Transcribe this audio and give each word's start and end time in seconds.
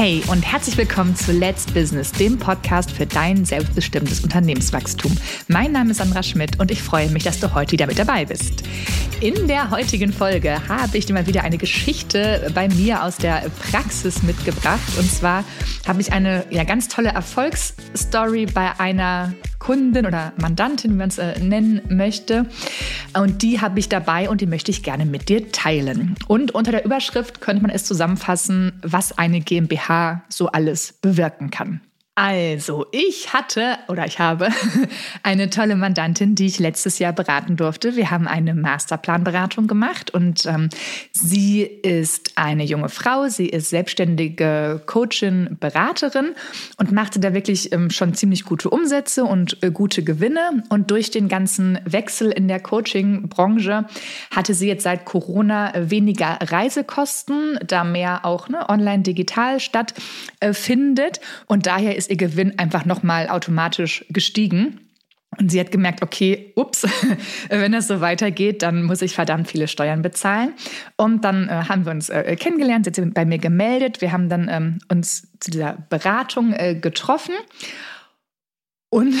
Hey 0.00 0.22
und 0.28 0.40
herzlich 0.40 0.78
willkommen 0.78 1.14
zu 1.14 1.30
Let's 1.30 1.66
Business, 1.66 2.10
dem 2.10 2.38
Podcast 2.38 2.90
für 2.90 3.04
dein 3.04 3.44
selbstbestimmtes 3.44 4.20
Unternehmenswachstum. 4.20 5.14
Mein 5.46 5.72
Name 5.72 5.90
ist 5.90 5.98
Sandra 5.98 6.22
Schmidt 6.22 6.58
und 6.58 6.70
ich 6.70 6.82
freue 6.82 7.10
mich, 7.10 7.24
dass 7.24 7.38
du 7.38 7.52
heute 7.52 7.72
wieder 7.72 7.86
mit 7.86 7.98
dabei 7.98 8.24
bist. 8.24 8.62
In 9.20 9.46
der 9.46 9.70
heutigen 9.70 10.10
Folge 10.10 10.66
habe 10.68 10.96
ich 10.96 11.04
dir 11.04 11.12
mal 11.12 11.26
wieder 11.26 11.44
eine 11.44 11.58
Geschichte 11.58 12.50
bei 12.54 12.68
mir 12.68 13.04
aus 13.04 13.18
der 13.18 13.44
Praxis 13.70 14.22
mitgebracht. 14.22 14.80
Und 14.98 15.12
zwar 15.12 15.44
habe 15.86 16.00
ich 16.00 16.14
eine 16.14 16.46
ja, 16.48 16.64
ganz 16.64 16.88
tolle 16.88 17.10
Erfolgsstory 17.10 18.46
bei 18.46 18.80
einer 18.80 19.34
Kundin 19.60 20.06
oder 20.06 20.32
Mandantin, 20.36 20.90
wie 20.90 20.96
man 20.96 21.08
es 21.10 21.18
äh, 21.18 21.38
nennen 21.38 21.82
möchte. 21.88 22.46
Und 23.16 23.42
die 23.42 23.60
habe 23.60 23.78
ich 23.78 23.88
dabei 23.88 24.28
und 24.28 24.40
die 24.40 24.46
möchte 24.46 24.72
ich 24.72 24.82
gerne 24.82 25.06
mit 25.06 25.28
dir 25.28 25.52
teilen. 25.52 26.16
Und 26.26 26.52
unter 26.52 26.72
der 26.72 26.84
Überschrift 26.84 27.40
könnte 27.40 27.62
man 27.62 27.70
es 27.70 27.84
zusammenfassen, 27.84 28.72
was 28.82 29.16
eine 29.16 29.40
GmbH 29.40 30.24
so 30.28 30.48
alles 30.48 30.94
bewirken 30.94 31.50
kann. 31.50 31.80
Also, 32.22 32.84
ich 32.92 33.32
hatte 33.32 33.78
oder 33.88 34.04
ich 34.04 34.18
habe 34.18 34.48
eine 35.22 35.48
tolle 35.48 35.74
Mandantin, 35.74 36.34
die 36.34 36.44
ich 36.44 36.58
letztes 36.58 36.98
Jahr 36.98 37.14
beraten 37.14 37.56
durfte. 37.56 37.96
Wir 37.96 38.10
haben 38.10 38.28
eine 38.28 38.54
Masterplanberatung 38.54 39.66
gemacht 39.66 40.10
und 40.10 40.44
ähm, 40.44 40.68
sie 41.12 41.62
ist 41.62 42.32
eine 42.36 42.64
junge 42.64 42.90
Frau. 42.90 43.28
Sie 43.28 43.46
ist 43.46 43.70
selbstständige 43.70 44.82
Coachin, 44.84 45.56
Beraterin 45.60 46.34
und 46.76 46.92
machte 46.92 47.20
da 47.20 47.32
wirklich 47.32 47.72
ähm, 47.72 47.88
schon 47.88 48.12
ziemlich 48.12 48.44
gute 48.44 48.68
Umsätze 48.68 49.24
und 49.24 49.62
äh, 49.62 49.70
gute 49.70 50.02
Gewinne. 50.02 50.62
Und 50.68 50.90
durch 50.90 51.10
den 51.10 51.26
ganzen 51.26 51.78
Wechsel 51.86 52.30
in 52.30 52.48
der 52.48 52.60
Coaching-Branche 52.60 53.86
hatte 54.30 54.52
sie 54.52 54.68
jetzt 54.68 54.82
seit 54.82 55.06
Corona 55.06 55.72
weniger 55.74 56.36
Reisekosten, 56.42 57.58
da 57.66 57.82
mehr 57.82 58.26
auch 58.26 58.50
ne, 58.50 58.68
online 58.68 59.04
digital 59.04 59.58
stattfindet. 59.58 61.20
Und 61.46 61.64
daher 61.64 61.96
ist 61.96 62.09
ihr 62.10 62.16
Gewinn 62.16 62.58
einfach 62.58 62.84
nochmal 62.84 63.28
automatisch 63.28 64.04
gestiegen. 64.10 64.80
Und 65.38 65.50
sie 65.50 65.60
hat 65.60 65.70
gemerkt, 65.70 66.02
okay, 66.02 66.52
ups, 66.56 66.86
wenn 67.48 67.72
das 67.72 67.86
so 67.86 68.00
weitergeht, 68.00 68.62
dann 68.62 68.82
muss 68.82 69.00
ich 69.00 69.14
verdammt 69.14 69.48
viele 69.48 69.68
Steuern 69.68 70.02
bezahlen. 70.02 70.54
Und 70.96 71.24
dann 71.24 71.48
äh, 71.48 71.52
haben 71.68 71.84
wir 71.84 71.92
uns 71.92 72.08
äh, 72.10 72.36
kennengelernt, 72.36 72.84
sie 72.84 72.90
hat 72.90 72.96
sich 72.96 73.14
bei 73.14 73.24
mir 73.24 73.38
gemeldet. 73.38 74.00
Wir 74.00 74.12
haben 74.12 74.28
dann 74.28 74.48
ähm, 74.50 74.78
uns 74.88 75.28
zu 75.38 75.50
dieser 75.52 75.78
Beratung 75.88 76.52
äh, 76.52 76.74
getroffen. 76.74 77.34
Und 78.90 79.14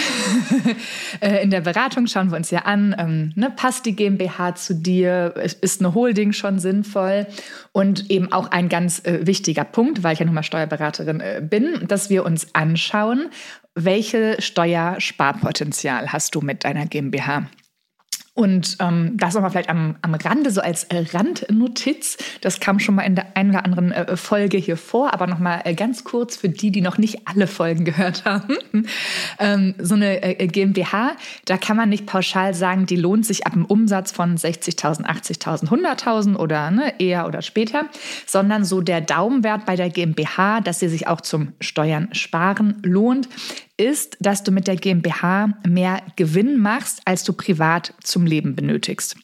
äh, 1.20 1.44
in 1.44 1.50
der 1.50 1.60
Beratung 1.60 2.08
schauen 2.08 2.30
wir 2.30 2.36
uns 2.36 2.50
ja 2.50 2.62
an, 2.62 2.94
ähm, 2.98 3.32
ne, 3.36 3.50
passt 3.54 3.86
die 3.86 3.94
GmbH 3.94 4.56
zu 4.56 4.74
dir, 4.74 5.34
ist 5.60 5.80
eine 5.80 5.94
Holding 5.94 6.32
schon 6.32 6.58
sinnvoll? 6.58 7.28
Und 7.70 8.10
eben 8.10 8.32
auch 8.32 8.50
ein 8.50 8.68
ganz 8.68 9.04
äh, 9.04 9.26
wichtiger 9.26 9.62
Punkt, 9.62 10.02
weil 10.02 10.14
ich 10.14 10.18
ja 10.18 10.26
nun 10.26 10.34
mal 10.34 10.42
Steuerberaterin 10.42 11.20
äh, 11.20 11.40
bin, 11.40 11.86
dass 11.86 12.10
wir 12.10 12.26
uns 12.26 12.52
anschauen, 12.52 13.30
welche 13.76 14.42
Steuersparpotenzial 14.42 16.12
hast 16.12 16.34
du 16.34 16.40
mit 16.40 16.64
deiner 16.64 16.86
GmbH? 16.86 17.48
Und 18.40 18.78
ähm, 18.80 19.18
das 19.18 19.34
nochmal 19.34 19.50
vielleicht 19.50 19.68
am, 19.68 19.96
am 20.00 20.14
Rande, 20.14 20.50
so 20.50 20.62
als 20.62 20.84
äh, 20.84 21.04
Randnotiz. 21.12 22.16
Das 22.40 22.58
kam 22.58 22.78
schon 22.78 22.94
mal 22.94 23.02
in 23.02 23.14
der 23.14 23.36
einen 23.36 23.50
oder 23.50 23.66
anderen 23.66 23.92
äh, 23.92 24.16
Folge 24.16 24.56
hier 24.56 24.78
vor, 24.78 25.12
aber 25.12 25.26
nochmal 25.26 25.60
äh, 25.64 25.74
ganz 25.74 26.04
kurz 26.04 26.36
für 26.36 26.48
die, 26.48 26.70
die 26.70 26.80
noch 26.80 26.96
nicht 26.96 27.28
alle 27.28 27.46
Folgen 27.46 27.84
gehört 27.84 28.24
haben. 28.24 28.56
ähm, 29.38 29.74
so 29.78 29.94
eine 29.94 30.22
äh, 30.22 30.46
GmbH, 30.46 31.16
da 31.44 31.58
kann 31.58 31.76
man 31.76 31.90
nicht 31.90 32.06
pauschal 32.06 32.54
sagen, 32.54 32.86
die 32.86 32.96
lohnt 32.96 33.26
sich 33.26 33.46
ab 33.46 33.52
einem 33.52 33.66
Umsatz 33.66 34.10
von 34.10 34.38
60.000, 34.38 35.04
80.000, 35.04 35.68
100.000 35.68 36.36
oder 36.36 36.70
ne, 36.70 36.94
eher 36.98 37.26
oder 37.26 37.42
später, 37.42 37.90
sondern 38.24 38.64
so 38.64 38.80
der 38.80 39.02
Daumenwert 39.02 39.66
bei 39.66 39.76
der 39.76 39.90
GmbH, 39.90 40.62
dass 40.62 40.80
sie 40.80 40.88
sich 40.88 41.08
auch 41.08 41.20
zum 41.20 41.52
Steuern 41.60 42.08
sparen 42.14 42.78
lohnt, 42.82 43.28
ist, 43.80 44.16
dass 44.20 44.44
du 44.44 44.52
mit 44.52 44.68
der 44.68 44.76
GmbH 44.76 45.54
mehr 45.66 46.02
Gewinn 46.16 46.58
machst, 46.58 47.00
als 47.04 47.24
du 47.24 47.32
privat 47.32 47.94
zum 48.02 48.26
Leben 48.26 48.54
benötigst. 48.54 49.16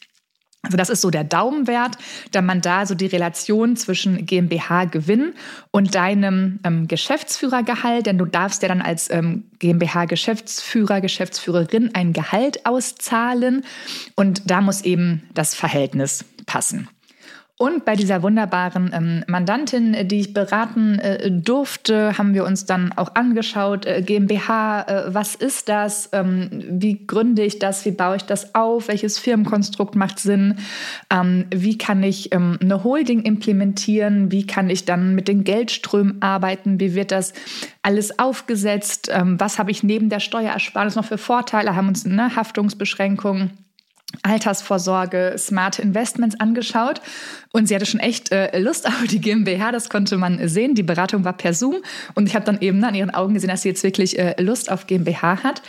Also 0.66 0.76
das 0.76 0.90
ist 0.90 1.00
so 1.00 1.10
der 1.10 1.22
Daumenwert, 1.22 1.96
da 2.32 2.42
man 2.42 2.60
da 2.60 2.86
so 2.86 2.96
die 2.96 3.06
Relation 3.06 3.76
zwischen 3.76 4.26
GmbH-Gewinn 4.26 5.34
und 5.70 5.94
deinem 5.94 6.58
ähm, 6.64 6.88
Geschäftsführergehalt, 6.88 8.06
denn 8.06 8.18
du 8.18 8.24
darfst 8.24 8.62
ja 8.62 8.68
dann 8.68 8.82
als 8.82 9.08
ähm, 9.10 9.44
GmbH-Geschäftsführer, 9.60 11.00
Geschäftsführerin 11.00 11.94
ein 11.94 12.12
Gehalt 12.12 12.66
auszahlen 12.66 13.64
und 14.16 14.50
da 14.50 14.60
muss 14.60 14.82
eben 14.82 15.28
das 15.34 15.54
Verhältnis 15.54 16.24
passen. 16.46 16.88
Und 17.58 17.86
bei 17.86 17.96
dieser 17.96 18.22
wunderbaren 18.22 18.90
ähm, 18.92 19.24
Mandantin, 19.28 19.96
die 20.08 20.20
ich 20.20 20.34
beraten 20.34 20.98
äh, 20.98 21.30
durfte, 21.30 22.18
haben 22.18 22.34
wir 22.34 22.44
uns 22.44 22.66
dann 22.66 22.92
auch 22.92 23.14
angeschaut, 23.14 23.86
äh, 23.86 24.02
GmbH, 24.02 24.82
äh, 24.82 25.14
was 25.14 25.34
ist 25.34 25.70
das? 25.70 26.10
Ähm, 26.12 26.50
wie 26.68 27.06
gründe 27.06 27.42
ich 27.42 27.58
das? 27.58 27.86
Wie 27.86 27.92
baue 27.92 28.16
ich 28.16 28.24
das 28.24 28.54
auf? 28.54 28.88
Welches 28.88 29.18
Firmenkonstrukt 29.18 29.94
macht 29.94 30.18
Sinn? 30.18 30.56
Ähm, 31.08 31.46
wie 31.50 31.78
kann 31.78 32.02
ich 32.02 32.30
ähm, 32.34 32.58
eine 32.60 32.84
Holding 32.84 33.22
implementieren? 33.22 34.30
Wie 34.30 34.46
kann 34.46 34.68
ich 34.68 34.84
dann 34.84 35.14
mit 35.14 35.26
den 35.26 35.42
Geldströmen 35.42 36.20
arbeiten? 36.20 36.78
Wie 36.78 36.94
wird 36.94 37.10
das 37.10 37.32
alles 37.80 38.18
aufgesetzt? 38.18 39.08
Ähm, 39.10 39.40
was 39.40 39.58
habe 39.58 39.70
ich 39.70 39.82
neben 39.82 40.10
der 40.10 40.20
Steuerersparnis 40.20 40.94
noch 40.94 41.06
für 41.06 41.16
Vorteile? 41.16 41.74
Haben 41.74 41.88
uns 41.88 42.04
eine 42.04 42.36
Haftungsbeschränkung 42.36 43.52
Altersvorsorge, 44.22 45.34
smarte 45.36 45.82
Investments 45.82 46.38
angeschaut 46.38 47.00
und 47.52 47.66
sie 47.66 47.74
hatte 47.74 47.86
schon 47.86 48.00
echt 48.00 48.32
äh, 48.32 48.58
Lust 48.58 48.86
auf 48.88 49.04
die 49.08 49.20
GmbH, 49.20 49.72
das 49.72 49.88
konnte 49.88 50.16
man 50.16 50.48
sehen. 50.48 50.74
Die 50.74 50.82
Beratung 50.82 51.24
war 51.24 51.36
per 51.36 51.54
Zoom 51.54 51.76
und 52.14 52.28
ich 52.28 52.34
habe 52.34 52.44
dann 52.44 52.60
eben 52.60 52.82
an 52.84 52.94
ihren 52.94 53.10
Augen 53.10 53.34
gesehen, 53.34 53.50
dass 53.50 53.62
sie 53.62 53.68
jetzt 53.68 53.82
wirklich 53.82 54.18
äh, 54.18 54.40
Lust 54.40 54.70
auf 54.70 54.86
GmbH 54.86 55.42
hat. 55.42 55.62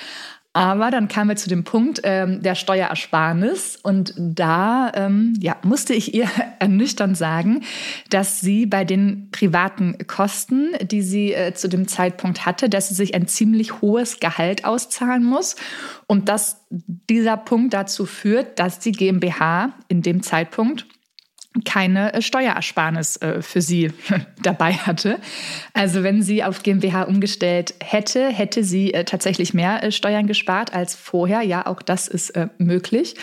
Aber 0.58 0.90
dann 0.90 1.08
kamen 1.08 1.30
wir 1.30 1.36
zu 1.36 1.50
dem 1.50 1.64
Punkt 1.64 2.02
ähm, 2.04 2.42
der 2.42 2.56
Steuerersparnis 2.56 3.78
und 3.84 4.16
da 4.18 4.92
ähm, 4.96 5.36
ja, 5.40 5.56
musste 5.62 5.94
ich 5.94 6.16
ihr 6.16 6.28
ernüchternd 6.60 7.16
sagen, 7.16 7.62
dass 8.10 8.42
sie 8.42 8.66
bei 8.66 8.84
den 8.84 9.30
privaten 9.30 10.00
Kosten, 10.08 10.72
die 10.82 11.04
sie 11.04 11.32
äh, 11.32 11.54
zu 11.54 11.70
dem 11.70 11.88
Zeitpunkt 11.88 12.48
hatte, 12.48 12.70
dass 12.70 12.90
sie 12.90 12.96
sich 12.96 13.14
ein 13.14 13.28
ziemlich 13.28 13.82
hohes 13.82 14.20
Gehalt 14.20 14.66
auszahlen 14.66 15.24
muss. 15.24 15.58
Und 16.08 16.28
dass 16.28 16.66
dieser 16.72 17.38
Punkt 17.38 17.76
dazu 17.76 18.08
führt, 18.08 18.58
dass 18.58 18.80
die 18.80 18.94
GmbH 18.94 19.74
in 19.90 20.02
dem 20.02 20.24
Zeitpunkt 20.24 20.88
keine 21.66 22.14
äh, 22.14 22.22
Steuerersparnis 22.22 23.18
äh, 23.18 23.42
für 23.42 23.62
sie 23.62 23.92
dabei 24.42 24.74
hatte. 24.74 25.20
Also 25.74 26.04
wenn 26.04 26.22
sie 26.22 26.44
auf 26.44 26.64
GmbH 26.64 27.04
umgestellt 27.04 27.74
hätte, 27.84 28.30
hätte 28.30 28.64
sie 28.64 28.94
äh, 28.94 29.04
tatsächlich 29.04 29.54
mehr 29.54 29.92
Steuern 29.92 30.28
gespart 30.28 30.74
als 30.74 30.96
vorher. 30.96 31.42
Ja, 31.42 31.66
auch 31.66 31.82
das 31.82 32.08
ist 32.08 32.34
möglich. 32.58 33.16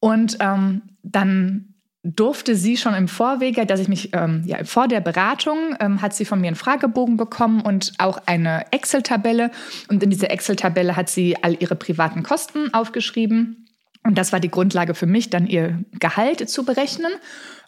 Und 0.00 0.38
ähm, 0.40 0.82
dann 1.02 1.74
durfte 2.14 2.54
sie 2.54 2.76
schon 2.76 2.94
im 2.94 3.08
Vorwege, 3.08 3.66
dass 3.66 3.80
ich 3.80 3.88
mich 3.88 4.10
ähm, 4.12 4.42
ja, 4.46 4.62
vor 4.64 4.86
der 4.86 5.00
Beratung 5.00 5.76
ähm, 5.80 6.02
hat 6.02 6.14
sie 6.14 6.24
von 6.24 6.40
mir 6.40 6.48
einen 6.48 6.56
Fragebogen 6.56 7.16
bekommen 7.16 7.62
und 7.62 7.94
auch 7.98 8.20
eine 8.26 8.72
Excel-Tabelle. 8.72 9.50
Und 9.88 10.02
in 10.02 10.10
dieser 10.10 10.30
Excel-Tabelle 10.30 10.94
hat 10.94 11.08
sie 11.08 11.36
all 11.42 11.56
ihre 11.60 11.74
privaten 11.74 12.22
Kosten 12.22 12.72
aufgeschrieben. 12.72 13.65
Und 14.06 14.16
das 14.16 14.32
war 14.32 14.38
die 14.38 14.50
Grundlage 14.50 14.94
für 14.94 15.06
mich, 15.06 15.30
dann 15.30 15.46
ihr 15.46 15.80
Gehalt 15.98 16.48
zu 16.48 16.64
berechnen. 16.64 17.10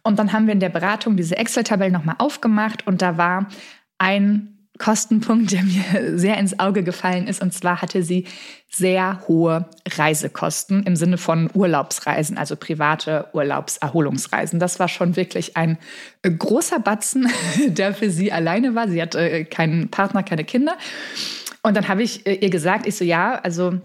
Und 0.05 0.19
dann 0.19 0.33
haben 0.33 0.47
wir 0.47 0.55
in 0.55 0.61
der 0.61 0.69
Beratung 0.69 1.17
diese 1.17 1.37
Excel-Tabelle 1.37 1.91
nochmal 1.91 2.15
aufgemacht 2.19 2.87
und 2.87 3.03
da 3.03 3.19
war 3.19 3.49
ein 3.99 4.55
Kostenpunkt, 4.79 5.51
der 5.51 5.65
mir 5.65 6.17
sehr 6.17 6.39
ins 6.39 6.61
Auge 6.61 6.85
gefallen 6.85 7.27
ist. 7.27 7.43
Und 7.43 7.53
zwar 7.53 7.83
hatte 7.83 8.05
sie 8.05 8.27
sehr 8.71 9.21
hohe 9.27 9.69
Reisekosten 9.89 10.85
im 10.85 10.95
Sinne 10.95 11.19
von 11.19 11.51
Urlaubsreisen, 11.53 12.39
also 12.39 12.55
private 12.55 13.27
Urlaubserholungsreisen. 13.33 14.61
Das 14.61 14.79
war 14.79 14.87
schon 14.87 15.17
wirklich 15.17 15.57
ein 15.57 15.79
großer 16.23 16.79
Batzen, 16.79 17.29
der 17.67 17.93
für 17.93 18.11
sie 18.11 18.31
alleine 18.31 18.77
war. 18.77 18.89
Sie 18.89 19.03
hatte 19.03 19.19
äh, 19.19 19.45
keinen 19.45 19.91
Partner, 19.91 20.23
keine 20.23 20.45
Kinder. 20.45 20.77
Und 21.63 21.77
dann 21.77 21.89
habe 21.89 22.05
ich 22.05 22.25
äh, 22.25 22.35
ihr 22.35 22.51
gesagt, 22.51 22.87
ich 22.87 22.97
so, 22.97 23.05
ja, 23.05 23.35
also 23.35 23.81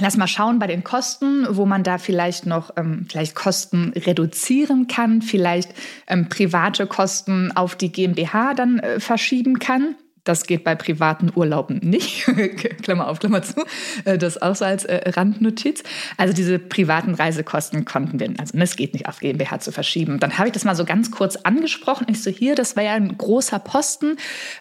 Lass 0.00 0.16
mal 0.16 0.26
schauen 0.26 0.58
bei 0.58 0.66
den 0.66 0.82
Kosten, 0.82 1.46
wo 1.50 1.66
man 1.66 1.84
da 1.84 1.98
vielleicht 1.98 2.46
noch 2.46 2.70
ähm, 2.76 3.06
vielleicht 3.08 3.34
Kosten 3.34 3.92
reduzieren 3.94 4.88
kann, 4.88 5.22
vielleicht 5.22 5.72
ähm, 6.08 6.28
private 6.28 6.86
Kosten 6.86 7.52
auf 7.54 7.76
die 7.76 7.92
GmbH 7.92 8.54
dann 8.54 8.80
äh, 8.80 8.98
verschieben 8.98 9.60
kann. 9.60 9.94
Das 10.24 10.46
geht 10.46 10.64
bei 10.64 10.74
privaten 10.74 11.30
Urlauben 11.34 11.80
nicht. 11.82 12.24
Klammer 12.82 13.08
auf, 13.08 13.20
Klammer 13.20 13.42
zu. 13.42 13.62
Äh, 14.04 14.16
das 14.16 14.40
auch 14.40 14.56
so 14.56 14.64
als 14.64 14.84
äh, 14.84 15.10
Randnotiz. 15.10 15.82
Also 16.16 16.32
diese 16.32 16.58
privaten 16.58 17.14
Reisekosten 17.14 17.84
konnten 17.84 18.18
wir, 18.18 18.32
also 18.38 18.58
es 18.58 18.76
geht 18.76 18.94
nicht 18.94 19.06
auf 19.06 19.20
GmbH 19.20 19.60
zu 19.60 19.70
verschieben. 19.70 20.18
Dann 20.18 20.38
habe 20.38 20.48
ich 20.48 20.52
das 20.54 20.64
mal 20.64 20.74
so 20.74 20.86
ganz 20.86 21.10
kurz 21.10 21.36
angesprochen. 21.36 22.06
Ich 22.08 22.22
so, 22.22 22.30
hier, 22.30 22.54
das 22.54 22.74
war 22.74 22.82
ja 22.82 22.94
ein 22.94 23.16
großer 23.16 23.58
Posten. 23.58 24.16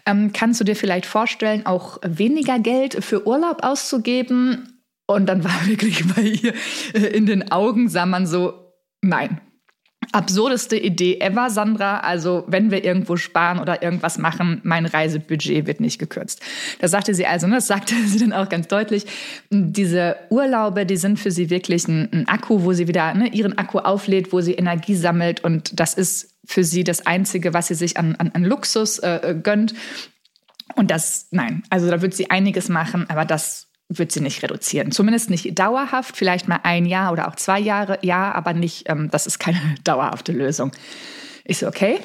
Ähm, 0.06 0.32
kannst 0.34 0.60
du 0.60 0.66
dir 0.66 0.76
vielleicht 0.76 1.06
vorstellen, 1.06 1.66
auch 1.66 2.00
weniger 2.04 2.60
Geld 2.60 3.04
für 3.04 3.26
Urlaub 3.26 3.64
auszugeben? 3.64 4.73
Und 5.14 5.28
dann 5.28 5.44
war 5.44 5.56
wirklich 5.66 6.04
bei 6.14 6.22
ihr 6.22 6.54
äh, 6.94 7.08
in 7.16 7.26
den 7.26 7.52
Augen, 7.52 7.90
sah 7.90 8.06
man 8.06 8.26
so, 8.28 8.54
nein. 9.02 9.40
absurdeste 10.12 10.78
Idee 10.78 11.20
ever, 11.20 11.50
Sandra. 11.50 12.00
Also, 12.00 12.44
wenn 12.48 12.72
wir 12.72 12.84
irgendwo 12.84 13.16
sparen 13.16 13.60
oder 13.60 13.82
irgendwas 13.82 14.18
machen, 14.18 14.60
mein 14.64 14.86
Reisebudget 14.86 15.66
wird 15.66 15.80
nicht 15.80 15.98
gekürzt. 15.98 16.42
Das 16.80 16.92
sagte 16.92 17.14
sie 17.14 17.26
also, 17.26 17.48
ne? 17.48 17.56
das 17.56 17.68
sagte 17.68 17.96
sie 18.06 18.20
dann 18.20 18.34
auch 18.34 18.50
ganz 18.50 18.68
deutlich. 18.68 19.06
Diese 19.50 20.16
Urlaube, 20.30 20.86
die 20.86 20.98
sind 20.98 21.20
für 21.20 21.32
sie 21.32 21.50
wirklich 21.50 21.88
ein, 21.88 22.10
ein 22.12 22.28
Akku, 22.28 22.64
wo 22.64 22.74
sie 22.74 22.88
wieder 22.88 23.14
ne, 23.14 23.30
ihren 23.30 23.58
Akku 23.58 23.80
auflädt, 23.80 24.34
wo 24.34 24.42
sie 24.42 24.54
Energie 24.54 24.96
sammelt. 24.96 25.44
Und 25.44 25.80
das 25.80 25.94
ist 25.94 26.36
für 26.46 26.64
sie 26.64 26.84
das 26.84 27.06
Einzige, 27.06 27.54
was 27.54 27.68
sie 27.68 27.76
sich 27.76 27.98
an, 27.98 28.16
an, 28.16 28.32
an 28.34 28.44
Luxus 28.44 29.00
äh 29.00 29.36
gönnt. 29.42 29.74
Und 30.76 30.92
das, 30.92 31.28
nein, 31.32 31.64
also 31.70 31.90
da 31.90 32.02
wird 32.02 32.14
sie 32.14 32.30
einiges 32.30 32.70
machen, 32.70 33.10
aber 33.10 33.26
das 33.26 33.68
wird 33.98 34.12
sie 34.12 34.22
nicht 34.22 34.44
reduzieren. 34.44 34.92
Zumindest 34.92 35.30
nicht 35.30 35.58
dauerhaft, 35.58 36.18
vielleicht 36.18 36.48
mal 36.48 36.60
ein 36.64 36.86
Jahr 36.86 37.12
oder 37.12 37.28
auch 37.28 37.36
zwei 37.36 37.60
Jahre, 37.60 38.00
ja, 38.02 38.32
aber 38.32 38.54
nicht, 38.54 38.90
ähm, 38.90 39.10
das 39.12 39.28
ist 39.28 39.40
keine 39.40 39.60
dauerhafte 39.84 40.32
Lösung. 40.32 40.72
Ich 41.46 41.60
so, 41.60 41.68
okay. 41.68 42.00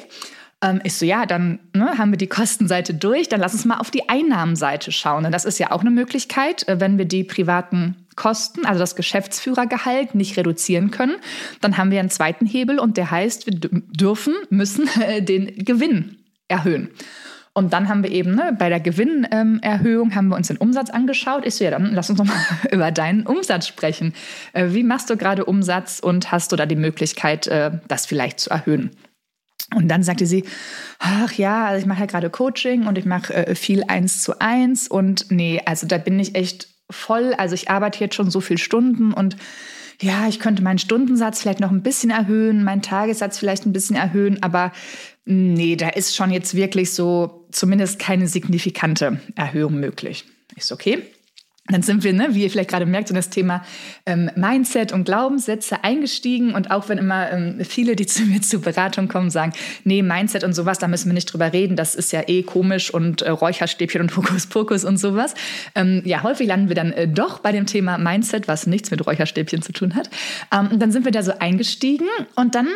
Ähm, 0.61 0.81
ich 0.83 0.93
so, 0.93 1.05
ja, 1.05 1.25
dann 1.25 1.59
ne, 1.73 1.97
haben 1.97 2.11
wir 2.11 2.17
die 2.17 2.27
Kostenseite 2.27 2.93
durch, 2.93 3.29
dann 3.29 3.39
lass 3.39 3.53
uns 3.53 3.65
mal 3.65 3.77
auf 3.77 3.91
die 3.91 4.09
Einnahmenseite 4.09 4.91
schauen. 4.91 5.25
Und 5.25 5.31
das 5.31 5.45
ist 5.45 5.59
ja 5.59 5.71
auch 5.71 5.81
eine 5.81 5.91
Möglichkeit, 5.91 6.67
äh, 6.67 6.79
wenn 6.79 6.97
wir 6.97 7.05
die 7.05 7.23
privaten 7.23 7.95
Kosten, 8.15 8.65
also 8.65 8.79
das 8.79 8.95
Geschäftsführergehalt, 8.95 10.13
nicht 10.13 10.35
reduzieren 10.35 10.91
können, 10.91 11.15
dann 11.61 11.77
haben 11.77 11.91
wir 11.91 12.01
einen 12.01 12.09
zweiten 12.09 12.45
Hebel 12.45 12.77
und 12.77 12.97
der 12.97 13.11
heißt, 13.11 13.45
wir 13.45 13.53
dürfen, 13.55 14.33
müssen 14.49 14.89
den 15.21 15.63
Gewinn 15.63 16.17
erhöhen. 16.49 16.89
Und 17.53 17.73
dann 17.73 17.89
haben 17.89 18.03
wir 18.03 18.11
eben 18.11 18.35
ne, 18.35 18.55
bei 18.57 18.69
der 18.69 18.79
Gewinnerhöhung 18.79 20.15
haben 20.15 20.27
wir 20.27 20.35
uns 20.35 20.47
den 20.47 20.57
Umsatz 20.57 20.89
angeschaut. 20.89 21.45
Ich 21.45 21.55
so, 21.55 21.63
ja, 21.63 21.71
dann 21.71 21.93
lass 21.93 22.09
uns 22.09 22.19
noch 22.19 22.25
mal 22.25 22.37
über 22.71 22.91
deinen 22.91 23.25
Umsatz 23.25 23.67
sprechen. 23.67 24.13
Äh, 24.53 24.67
wie 24.69 24.83
machst 24.83 25.09
du 25.09 25.17
gerade 25.17 25.45
Umsatz 25.45 25.99
und 25.99 26.31
hast 26.31 26.51
du 26.51 26.55
da 26.55 26.65
die 26.65 26.75
Möglichkeit, 26.75 27.47
äh, 27.47 27.71
das 27.87 28.05
vielleicht 28.05 28.39
zu 28.39 28.49
erhöhen? 28.49 28.91
Und 29.75 29.87
dann 29.87 30.03
sagte 30.03 30.25
sie, 30.25 30.45
ach 30.97 31.31
ja, 31.33 31.65
also 31.65 31.79
ich 31.79 31.85
mache 31.85 31.99
ja 31.99 32.05
gerade 32.07 32.29
Coaching 32.29 32.87
und 32.87 32.97
ich 32.97 33.05
mache 33.05 33.33
äh, 33.33 33.55
viel 33.55 33.83
eins 33.87 34.23
zu 34.23 34.39
eins 34.39 34.87
und 34.87 35.29
nee, 35.29 35.61
also 35.65 35.85
da 35.85 35.97
bin 35.97 36.19
ich 36.19 36.35
echt 36.35 36.69
voll. 36.89 37.33
Also 37.37 37.53
ich 37.53 37.69
arbeite 37.69 37.99
jetzt 37.99 38.15
schon 38.15 38.31
so 38.31 38.41
viele 38.41 38.57
Stunden 38.57 39.13
und 39.13 39.37
ja, 40.01 40.27
ich 40.27 40.39
könnte 40.39 40.63
meinen 40.63 40.79
Stundensatz 40.79 41.41
vielleicht 41.41 41.59
noch 41.59 41.71
ein 41.71 41.83
bisschen 41.83 42.09
erhöhen, 42.09 42.63
meinen 42.63 42.81
Tagessatz 42.81 43.37
vielleicht 43.37 43.65
ein 43.65 43.73
bisschen 43.73 43.97
erhöhen, 43.97 44.41
aber 44.41 44.71
Nee, 45.31 45.75
da 45.75 45.89
ist 45.89 46.15
schon 46.15 46.31
jetzt 46.31 46.55
wirklich 46.55 46.91
so 46.91 47.45
zumindest 47.51 47.99
keine 47.99 48.27
signifikante 48.27 49.19
Erhöhung 49.35 49.79
möglich. 49.79 50.25
Ist 50.55 50.71
okay. 50.71 51.03
Dann 51.67 51.83
sind 51.83 52.03
wir, 52.03 52.13
ne, 52.13 52.29
wie 52.31 52.41
ihr 52.41 52.49
vielleicht 52.49 52.71
gerade 52.71 52.87
merkt, 52.87 53.11
in 53.11 53.15
das 53.15 53.29
Thema 53.29 53.63
ähm, 54.07 54.31
Mindset 54.35 54.91
und 54.91 55.03
Glaubenssätze 55.03 55.83
eingestiegen. 55.83 56.55
Und 56.55 56.71
auch 56.71 56.89
wenn 56.89 56.97
immer 56.97 57.31
ähm, 57.31 57.63
viele, 57.63 57.95
die 57.95 58.07
zu 58.07 58.23
mir 58.23 58.41
zur 58.41 58.61
Beratung 58.61 59.07
kommen, 59.07 59.29
sagen, 59.29 59.53
nee, 59.83 60.01
Mindset 60.01 60.43
und 60.43 60.53
sowas, 60.53 60.79
da 60.79 60.87
müssen 60.87 61.09
wir 61.09 61.13
nicht 61.13 61.31
drüber 61.31 61.53
reden, 61.53 61.75
das 61.75 61.93
ist 61.93 62.11
ja 62.11 62.23
eh 62.25 62.41
komisch 62.41 62.91
und 62.91 63.21
äh, 63.21 63.29
Räucherstäbchen 63.29 64.01
und 64.01 64.17
Hokuspokus 64.17 64.83
und 64.83 64.97
sowas. 64.97 65.35
Ähm, 65.75 66.01
ja, 66.05 66.23
häufig 66.23 66.47
landen 66.47 66.69
wir 66.69 66.75
dann 66.75 66.91
äh, 66.91 67.07
doch 67.07 67.37
bei 67.37 67.51
dem 67.51 67.67
Thema 67.67 67.99
Mindset, 67.99 68.47
was 68.47 68.65
nichts 68.65 68.89
mit 68.89 69.05
Räucherstäbchen 69.05 69.61
zu 69.61 69.73
tun 69.73 69.93
hat. 69.93 70.09
Ähm, 70.51 70.69
und 70.71 70.79
dann 70.79 70.91
sind 70.91 71.05
wir 71.05 71.11
da 71.11 71.21
so 71.21 71.33
eingestiegen 71.37 72.07
und 72.35 72.55
dann 72.55 72.67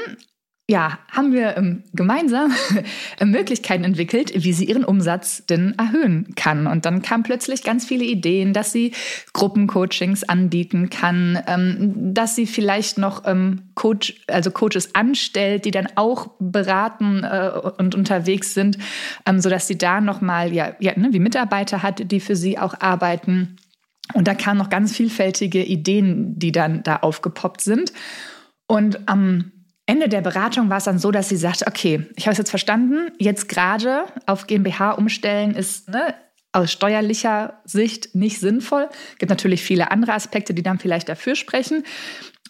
ja, 0.74 0.98
haben 1.12 1.34
wir 1.34 1.56
ähm, 1.56 1.84
gemeinsam 1.94 2.52
Möglichkeiten 3.24 3.84
entwickelt, 3.84 4.32
wie 4.44 4.54
sie 4.54 4.66
ihren 4.66 4.84
Umsatz 4.84 5.46
denn 5.46 5.76
erhöhen 5.78 6.34
kann. 6.36 6.66
Und 6.66 6.88
dann 6.88 7.04
kamen 7.04 7.22
plötzlich 7.22 7.62
ganz 7.62 7.86
viele 7.86 8.04
Ideen, 8.04 8.54
dass 8.54 8.72
sie 8.72 8.92
Gruppencoachings 9.34 10.24
anbieten 10.24 10.90
kann, 10.90 11.38
ähm, 11.46 12.16
dass 12.16 12.36
sie 12.36 12.48
vielleicht 12.48 12.98
noch 12.98 13.22
ähm, 13.28 13.70
Coach, 13.76 14.16
also 14.26 14.50
Coaches 14.50 14.96
anstellt, 14.96 15.66
die 15.66 15.72
dann 15.72 15.90
auch 15.94 16.32
beraten 16.40 17.24
äh, 17.24 17.52
und 17.78 17.94
unterwegs 17.94 18.56
sind, 18.56 18.80
ähm, 19.28 19.42
sodass 19.42 19.68
sie 19.68 19.78
da 19.78 20.02
nochmal 20.02 20.54
ja, 20.54 20.76
ja, 20.80 20.94
ne, 20.96 21.10
wie 21.12 21.20
Mitarbeiter 21.20 21.84
hat, 21.84 22.12
die 22.12 22.20
für 22.20 22.36
sie 22.36 22.58
auch 22.58 22.74
arbeiten. 22.80 23.58
Und 24.16 24.28
da 24.28 24.34
kamen 24.34 24.58
noch 24.58 24.72
ganz 24.72 24.98
vielfältige 24.98 25.64
Ideen, 25.64 26.40
die 26.40 26.52
dann 26.52 26.82
da 26.82 26.96
aufgepoppt 26.96 27.62
sind. 27.62 27.94
Und 28.66 29.08
am 29.08 29.52
Ende 29.86 30.08
der 30.08 30.22
Beratung 30.22 30.70
war 30.70 30.78
es 30.78 30.86
dann 30.86 31.00
so, 31.00 31.12
dass 31.12 31.30
sie 31.30 31.36
sagte, 31.36 31.68
okay, 31.68 32.08
ich 32.16 32.26
habe 32.26 32.32
es 32.32 32.38
jetzt 32.38 32.50
verstanden, 32.50 33.12
jetzt 33.20 33.50
gerade 33.50 34.06
auf 34.26 34.48
GmbH 34.48 34.92
umstellen 34.92 35.56
ist 35.56 35.90
ne, 35.90 36.16
aus 36.54 36.72
steuerlicher 36.72 37.60
Sicht 37.66 38.16
nicht 38.16 38.40
sinnvoll. 38.40 38.88
Es 39.14 39.18
gibt 39.18 39.30
natürlich 39.30 39.64
viele 39.64 39.92
andere 39.92 40.14
Aspekte, 40.14 40.54
die 40.54 40.64
dann 40.64 40.80
vielleicht 40.80 41.10
dafür 41.10 41.36
sprechen. 41.36 41.84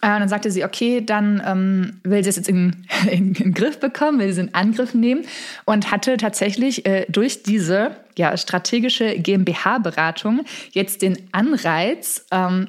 Äh, 0.00 0.12
und 0.12 0.20
dann 0.20 0.28
sagte 0.28 0.50
sie, 0.50 0.64
okay, 0.64 1.00
dann 1.04 1.42
ähm, 1.44 2.00
will 2.04 2.22
sie 2.22 2.30
es 2.30 2.36
jetzt 2.36 2.48
in, 2.48 2.86
in, 3.10 3.10
in, 3.10 3.32
den 3.32 3.54
Griff 3.54 3.80
bekommen, 3.80 4.20
will 4.20 4.26
sie 4.26 4.40
es 4.40 4.46
in 4.46 4.54
Angriff 4.54 4.94
nehmen 4.94 5.24
und 5.64 5.90
hatte 5.90 6.16
tatsächlich 6.18 6.86
äh, 6.86 7.06
durch 7.08 7.42
diese 7.42 7.96
ja, 8.16 8.36
strategische 8.36 9.18
GmbH-Beratung 9.18 10.44
jetzt 10.72 11.02
den 11.02 11.16
Anreiz, 11.32 12.26
ähm, 12.30 12.68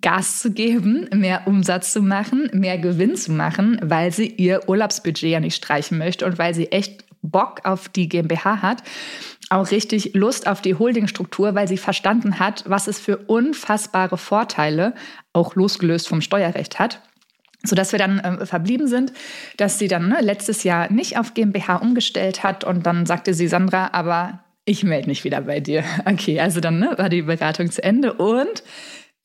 Gas 0.00 0.40
zu 0.40 0.52
geben, 0.52 1.08
mehr 1.14 1.42
Umsatz 1.46 1.92
zu 1.92 2.02
machen, 2.02 2.50
mehr 2.52 2.78
Gewinn 2.78 3.16
zu 3.16 3.32
machen, 3.32 3.78
weil 3.82 4.12
sie 4.12 4.26
ihr 4.26 4.68
Urlaubsbudget 4.68 5.30
ja 5.30 5.40
nicht 5.40 5.56
streichen 5.56 5.98
möchte 5.98 6.26
und 6.26 6.38
weil 6.38 6.54
sie 6.54 6.70
echt 6.72 7.04
Bock 7.22 7.60
auf 7.64 7.88
die 7.88 8.08
GmbH 8.08 8.62
hat, 8.62 8.82
auch 9.48 9.70
richtig 9.70 10.14
Lust 10.14 10.46
auf 10.46 10.60
die 10.60 10.74
Holdingstruktur, 10.74 11.54
weil 11.54 11.68
sie 11.68 11.76
verstanden 11.76 12.38
hat, 12.38 12.64
was 12.66 12.88
es 12.88 12.98
für 12.98 13.16
unfassbare 13.16 14.16
Vorteile, 14.16 14.94
auch 15.32 15.54
losgelöst 15.54 16.08
vom 16.08 16.20
Steuerrecht 16.20 16.78
hat 16.78 17.00
sodass 17.64 17.90
wir 17.90 17.98
dann 17.98 18.20
äh, 18.20 18.46
verblieben 18.46 18.86
sind, 18.86 19.12
dass 19.56 19.78
sie 19.78 19.88
dann 19.88 20.08
ne, 20.08 20.18
letztes 20.20 20.62
Jahr 20.62 20.92
nicht 20.92 21.18
auf 21.18 21.34
GmbH 21.34 21.76
umgestellt 21.76 22.44
hat 22.44 22.62
und 22.62 22.86
dann 22.86 23.06
sagte 23.06 23.34
sie 23.34 23.48
Sandra, 23.48 23.90
aber 23.92 24.40
ich 24.64 24.84
melde 24.84 25.08
mich 25.08 25.24
wieder 25.24 25.40
bei 25.40 25.60
dir. 25.60 25.84
Okay, 26.04 26.40
also 26.40 26.60
dann 26.60 26.78
ne, 26.78 26.94
war 26.96 27.08
die 27.08 27.22
Beratung 27.22 27.70
zu 27.70 27.82
Ende 27.82 28.12
und 28.14 28.62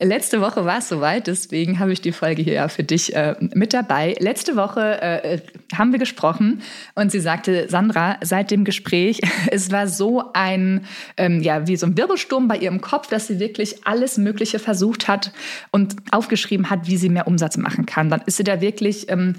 Letzte 0.02 0.40
Woche 0.40 0.64
war 0.64 0.78
es 0.78 0.88
soweit, 0.88 1.28
deswegen 1.28 1.78
habe 1.78 1.92
ich 1.92 2.00
die 2.00 2.10
Folge 2.10 2.42
hier 2.42 2.54
ja 2.54 2.68
für 2.68 2.82
dich 2.82 3.14
äh, 3.14 3.36
mit 3.54 3.72
dabei. 3.72 4.16
Letzte 4.18 4.56
Woche 4.56 5.00
äh, 5.00 5.38
haben 5.74 5.92
wir 5.92 6.00
gesprochen 6.00 6.62
und 6.96 7.12
sie 7.12 7.20
sagte, 7.20 7.68
Sandra, 7.68 8.16
seit 8.20 8.50
dem 8.50 8.64
Gespräch, 8.64 9.20
es 9.50 9.70
war 9.70 9.86
so 9.86 10.32
ein, 10.32 10.86
ähm, 11.16 11.40
ja, 11.40 11.68
wie 11.68 11.76
so 11.76 11.86
ein 11.86 11.96
Wirbelsturm 11.96 12.48
bei 12.48 12.56
ihrem 12.56 12.80
Kopf, 12.80 13.06
dass 13.06 13.28
sie 13.28 13.38
wirklich 13.38 13.86
alles 13.86 14.18
Mögliche 14.18 14.58
versucht 14.58 15.06
hat 15.06 15.32
und 15.70 15.94
aufgeschrieben 16.10 16.68
hat, 16.68 16.88
wie 16.88 16.96
sie 16.96 17.08
mehr 17.08 17.28
Umsatz 17.28 17.56
machen 17.56 17.86
kann. 17.86 18.10
Dann 18.10 18.22
ist 18.26 18.38
sie 18.38 18.44
da 18.44 18.60
wirklich 18.60 19.08
ähm, 19.08 19.34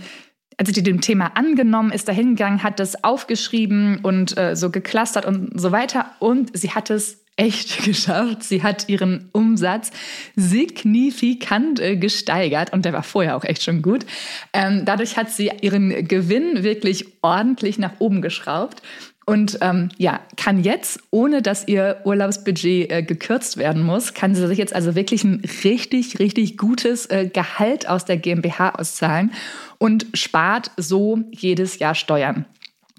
also 0.57 0.71
die 0.71 0.83
dem 0.83 1.01
Thema 1.01 1.31
angenommen, 1.36 1.92
ist 1.92 2.07
da 2.07 2.12
hingegangen, 2.12 2.63
hat 2.63 2.80
das 2.80 3.04
aufgeschrieben 3.04 3.99
und 4.04 4.38
äh, 4.38 4.56
so 4.56 4.69
geklustert 4.69 5.26
und 5.26 5.59
so 5.59 5.71
weiter. 5.71 6.11
Und 6.19 6.56
sie 6.57 6.71
hat 6.71 6.90
es 6.90 7.22
echt 7.35 7.83
geschafft. 7.85 8.44
Sie 8.44 8.63
hat 8.63 8.90
ihren 8.90 9.30
Umsatz 9.31 9.92
signifikant 10.35 11.80
äh, 11.80 11.95
gesteigert 11.95 12.73
und 12.73 12.85
der 12.85 12.94
war 12.94 13.04
vorher 13.04 13.35
auch 13.35 13.44
echt 13.44 13.63
schon 13.63 13.81
gut. 13.81 14.06
Ähm, 14.54 14.85
dadurch 14.85 15.18
hat 15.18 15.30
sie 15.31 15.52
ihren 15.61 16.07
Gewinn 16.07 16.63
wirklich 16.63 17.06
ordentlich 17.21 17.78
nach 17.78 17.99
oben 17.99 18.21
geschraubt. 18.21 18.81
Und 19.25 19.59
ähm, 19.61 19.90
ja, 19.97 20.19
kann 20.35 20.63
jetzt, 20.63 20.99
ohne 21.09 21.42
dass 21.42 21.68
ihr 21.68 22.02
Urlaubsbudget 22.04 22.92
äh, 22.92 23.04
gekürzt 23.04 23.56
werden 23.56 23.81
muss, 23.81 24.13
kann 24.13 24.35
sie 24.35 24.45
sich 24.47 24.57
jetzt 24.57 24.75
also 24.75 24.95
wirklich 24.95 25.23
ein 25.23 25.42
richtig, 25.63 26.19
richtig 26.19 26.57
gutes 26.57 27.06
äh, 27.06 27.30
Gehalt 27.31 27.87
aus 27.87 28.04
der 28.04 28.18
GmbH 28.18 28.71
auszahlen 28.71 29.31
und 29.78 30.07
spart 30.13 30.71
so 30.75 31.19
jedes 31.31 31.80
Jahr 31.80 31.95
Steuern. 31.95 32.45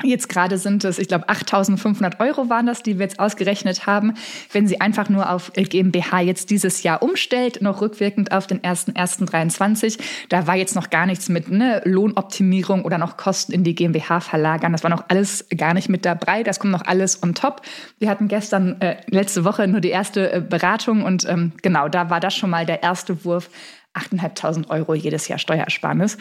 Jetzt 0.02 0.28
gerade 0.28 0.58
sind 0.58 0.84
es, 0.84 0.98
ich 0.98 1.06
glaube, 1.06 1.28
8.500 1.28 2.18
Euro 2.18 2.50
waren 2.50 2.66
das, 2.66 2.82
die 2.82 2.98
wir 2.98 3.04
jetzt 3.04 3.20
ausgerechnet 3.20 3.86
haben. 3.86 4.14
Wenn 4.50 4.66
sie 4.66 4.80
einfach 4.80 5.08
nur 5.08 5.30
auf 5.30 5.52
GmbH 5.54 6.20
jetzt 6.20 6.50
dieses 6.50 6.82
Jahr 6.82 7.00
umstellt, 7.00 7.62
noch 7.62 7.80
rückwirkend 7.80 8.32
auf 8.32 8.48
den 8.48 8.60
1.1.23, 8.60 10.00
da 10.30 10.48
war 10.48 10.56
jetzt 10.56 10.74
noch 10.74 10.90
gar 10.90 11.06
nichts 11.06 11.28
mit 11.28 11.48
ne, 11.48 11.80
Lohnoptimierung 11.84 12.84
oder 12.84 12.98
noch 12.98 13.16
Kosten 13.16 13.52
in 13.52 13.62
die 13.62 13.76
GmbH 13.76 14.18
verlagern. 14.18 14.72
Das 14.72 14.82
war 14.82 14.90
noch 14.90 15.04
alles 15.08 15.46
gar 15.56 15.74
nicht 15.74 15.88
mit 15.88 16.04
dabei. 16.04 16.42
Das 16.42 16.58
kommt 16.58 16.72
noch 16.72 16.84
alles 16.84 17.22
on 17.22 17.36
top. 17.36 17.62
Wir 18.00 18.10
hatten 18.10 18.26
gestern, 18.26 18.80
äh, 18.80 18.96
letzte 19.06 19.44
Woche 19.44 19.68
nur 19.68 19.80
die 19.80 19.90
erste 19.90 20.32
äh, 20.32 20.40
Beratung 20.40 21.04
und 21.04 21.24
ähm, 21.28 21.52
genau, 21.62 21.88
da 21.88 22.10
war 22.10 22.18
das 22.18 22.34
schon 22.34 22.50
mal 22.50 22.66
der 22.66 22.82
erste 22.82 23.24
Wurf 23.24 23.48
8.500 23.94 24.68
Euro 24.70 24.94
jedes 24.94 25.28
Jahr 25.28 25.38
Steuersparnis. 25.38 26.18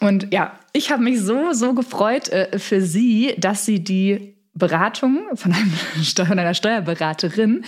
Und 0.00 0.32
ja, 0.32 0.58
ich 0.72 0.90
habe 0.90 1.02
mich 1.02 1.20
so, 1.20 1.52
so 1.52 1.74
gefreut 1.74 2.28
äh, 2.28 2.58
für 2.58 2.80
Sie, 2.80 3.34
dass 3.38 3.64
Sie 3.64 3.82
die 3.82 4.34
Beratung 4.54 5.20
von, 5.34 5.52
einem, 5.52 5.70
von 6.14 6.38
einer 6.38 6.54
Steuerberaterin, 6.54 7.64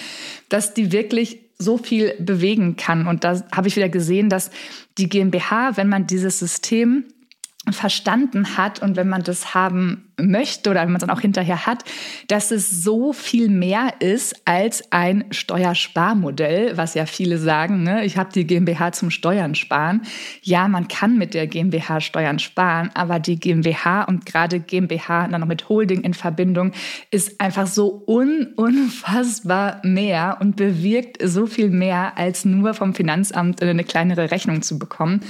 dass 0.49 0.75
die 0.75 0.93
wirklich 0.93 1.41
so 1.59 1.79
viel 1.79 2.15
bewegen 2.19 2.77
kann. 2.77 3.07
Und 3.07 3.25
da 3.25 3.43
habe 3.53 3.69
ich 3.69 3.77
wieder 3.77 3.89
gesehen, 3.89 4.29
dass 4.29 4.51
die 4.99 5.09
GmbH, 5.09 5.77
wenn 5.77 5.89
man 5.89 6.07
dieses 6.07 6.39
System 6.39 7.05
verstanden 7.71 8.57
hat 8.57 8.83
und 8.83 8.97
wenn 8.97 9.09
man 9.09 9.23
das 9.23 9.55
haben 9.55 10.13
möchte 10.21 10.71
oder 10.71 10.83
wenn 10.83 10.89
man 10.89 10.97
es 10.97 11.01
dann 11.01 11.17
auch 11.17 11.21
hinterher 11.21 11.67
hat, 11.67 11.85
dass 12.29 12.51
es 12.51 12.71
so 12.71 13.13
viel 13.13 13.49
mehr 13.49 13.95
ist 14.01 14.43
als 14.45 14.93
ein 14.93 15.25
Steuersparmodell, 15.31 16.77
was 16.77 16.95
ja 16.95 17.07
viele 17.07 17.39
sagen, 17.39 17.83
ne? 17.83 18.05
ich 18.05 18.17
habe 18.17 18.31
die 18.33 18.47
GmbH 18.47 18.93
zum 18.93 19.11
Steuern 19.11 19.55
sparen. 19.55 20.03
Ja, 20.43 20.69
man 20.69 20.89
kann 20.89 21.19
mit 21.19 21.35
der 21.35 21.47
GmbH 21.47 22.01
Steuern 22.01 22.39
sparen, 22.39 22.91
aber 22.95 23.19
die 23.19 23.39
GmbH 23.39 24.05
und 24.05 24.27
gerade 24.27 24.61
GmbH 24.61 25.29
dann 25.29 25.41
noch 25.41 25.49
mit 25.49 25.69
Holding 25.69 26.03
in 26.03 26.15
Verbindung 26.15 26.73
ist 27.11 27.41
einfach 27.41 27.67
so 27.67 28.05
un 28.07 28.53
unfassbar 28.57 29.81
mehr 29.83 30.39
und 30.41 30.57
bewirkt 30.57 31.19
so 31.23 31.47
viel 31.47 31.71
mehr 31.71 32.17
als 32.17 32.45
nur 32.45 32.75
vom 32.75 32.95
Finanzamt 32.95 33.63
eine 33.63 33.85
kleinere 33.85 34.31
Rechnung 34.31 34.63
zu 34.63 34.79
bekommen, 34.79 35.21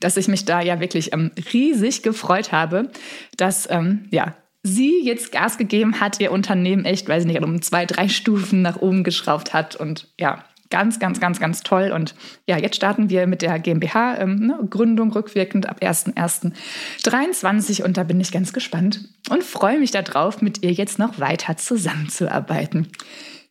dass 0.00 0.16
ich 0.16 0.28
mich 0.28 0.44
da 0.44 0.60
ja 0.60 0.80
wirklich 0.80 1.12
ähm, 1.12 1.30
riesig 1.52 2.02
gefreut 2.02 2.52
habe, 2.52 2.90
dass 3.36 3.68
ähm, 3.70 4.06
ja 4.10 4.31
sie 4.62 5.02
jetzt 5.02 5.32
Gas 5.32 5.58
gegeben 5.58 6.00
hat, 6.00 6.20
ihr 6.20 6.32
Unternehmen 6.32 6.84
echt, 6.84 7.08
weiß 7.08 7.24
ich 7.24 7.28
nicht, 7.28 7.42
um 7.42 7.62
zwei, 7.62 7.86
drei 7.86 8.08
Stufen 8.08 8.62
nach 8.62 8.76
oben 8.76 9.04
geschraubt 9.04 9.54
hat 9.54 9.76
und 9.76 10.08
ja, 10.18 10.44
ganz, 10.72 10.98
ganz, 10.98 11.20
ganz, 11.20 11.38
ganz 11.38 11.62
toll. 11.62 11.92
Und 11.94 12.16
ja, 12.48 12.56
jetzt 12.56 12.76
starten 12.76 13.10
wir 13.10 13.28
mit 13.28 13.42
der 13.42 13.58
GmbH, 13.58 14.18
ähm, 14.18 14.46
ne, 14.46 14.58
Gründung 14.68 15.12
rückwirkend 15.12 15.68
ab 15.68 15.82
1.1.23 15.82 17.84
und 17.84 17.96
da 17.96 18.04
bin 18.04 18.20
ich 18.20 18.32
ganz 18.32 18.52
gespannt 18.52 19.08
und 19.30 19.44
freue 19.44 19.78
mich 19.78 19.90
darauf, 19.90 20.42
mit 20.42 20.62
ihr 20.62 20.72
jetzt 20.72 20.98
noch 20.98 21.20
weiter 21.20 21.56
zusammenzuarbeiten. 21.56 22.88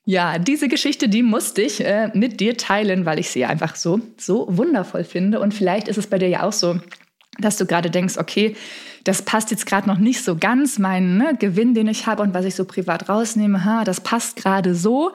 Ja, 0.03 0.39
diese 0.39 0.67
Geschichte, 0.67 1.09
die 1.09 1.21
musste 1.21 1.61
ich 1.61 1.85
äh, 1.85 2.09
mit 2.15 2.39
dir 2.39 2.57
teilen, 2.57 3.05
weil 3.05 3.19
ich 3.19 3.29
sie 3.29 3.45
einfach 3.45 3.75
so, 3.75 4.01
so 4.17 4.47
wundervoll 4.49 5.03
finde. 5.03 5.39
Und 5.39 5.53
vielleicht 5.53 5.87
ist 5.87 5.97
es 5.97 6.07
bei 6.07 6.17
dir 6.17 6.27
ja 6.27 6.41
auch 6.41 6.53
so, 6.53 6.79
dass 7.39 7.57
du 7.57 7.65
gerade 7.65 7.89
denkst, 7.89 8.17
okay, 8.17 8.55
das 9.03 9.23
passt 9.23 9.51
jetzt 9.51 9.65
gerade 9.65 9.87
noch 9.87 9.97
nicht 9.97 10.23
so 10.23 10.35
ganz, 10.35 10.77
mein 10.77 11.17
ne, 11.17 11.35
Gewinn, 11.39 11.73
den 11.73 11.87
ich 11.87 12.05
habe 12.07 12.21
und 12.21 12.33
was 12.33 12.45
ich 12.45 12.55
so 12.55 12.65
privat 12.65 13.09
rausnehme, 13.09 13.65
ha, 13.65 13.83
das 13.83 14.01
passt 14.01 14.35
gerade 14.35 14.75
so. 14.75 15.11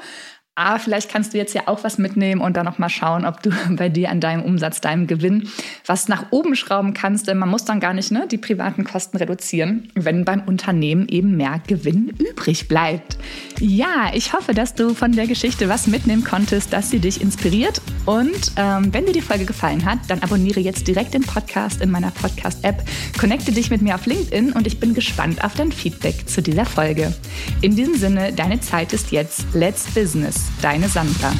Aber 0.58 0.78
vielleicht 0.78 1.10
kannst 1.10 1.34
du 1.34 1.38
jetzt 1.38 1.54
ja 1.54 1.62
auch 1.66 1.84
was 1.84 1.98
mitnehmen 1.98 2.40
und 2.40 2.56
dann 2.56 2.64
noch 2.64 2.78
mal 2.78 2.88
schauen, 2.88 3.26
ob 3.26 3.42
du 3.42 3.50
bei 3.76 3.90
dir 3.90 4.10
an 4.10 4.20
deinem 4.20 4.42
Umsatz, 4.42 4.80
deinem 4.80 5.06
Gewinn 5.06 5.48
was 5.84 6.08
nach 6.08 6.32
oben 6.32 6.56
schrauben 6.56 6.94
kannst. 6.94 7.28
Denn 7.28 7.38
man 7.38 7.50
muss 7.50 7.66
dann 7.66 7.78
gar 7.78 7.92
nicht 7.92 8.10
ne, 8.10 8.26
die 8.28 8.38
privaten 8.38 8.84
Kosten 8.84 9.18
reduzieren, 9.18 9.88
wenn 9.94 10.24
beim 10.24 10.42
Unternehmen 10.42 11.08
eben 11.08 11.36
mehr 11.36 11.60
Gewinn 11.66 12.08
übrig 12.18 12.68
bleibt. 12.68 13.18
Ja, 13.60 14.10
ich 14.14 14.32
hoffe, 14.32 14.54
dass 14.54 14.74
du 14.74 14.94
von 14.94 15.12
der 15.12 15.26
Geschichte 15.26 15.68
was 15.68 15.86
mitnehmen 15.86 16.24
konntest, 16.24 16.72
dass 16.72 16.90
sie 16.90 17.00
dich 17.00 17.20
inspiriert. 17.20 17.82
Und 18.06 18.52
ähm, 18.56 18.92
wenn 18.94 19.04
dir 19.04 19.12
die 19.12 19.20
Folge 19.20 19.44
gefallen 19.44 19.84
hat, 19.84 19.98
dann 20.08 20.22
abonniere 20.22 20.60
jetzt 20.60 20.88
direkt 20.88 21.12
den 21.12 21.22
Podcast 21.22 21.82
in 21.82 21.90
meiner 21.90 22.10
Podcast-App, 22.10 22.82
connecte 23.18 23.52
dich 23.52 23.70
mit 23.70 23.82
mir 23.82 23.94
auf 23.94 24.06
LinkedIn 24.06 24.52
und 24.52 24.66
ich 24.66 24.80
bin 24.80 24.94
gespannt 24.94 25.44
auf 25.44 25.54
dein 25.54 25.70
Feedback 25.70 26.26
zu 26.26 26.40
dieser 26.40 26.64
Folge. 26.64 27.12
In 27.60 27.76
diesem 27.76 27.96
Sinne, 27.96 28.32
deine 28.32 28.60
Zeit 28.60 28.94
ist 28.94 29.12
jetzt. 29.12 29.44
Let's 29.52 29.84
Business 29.94 30.45
deine 30.60 30.88
Sandra. 30.88 31.32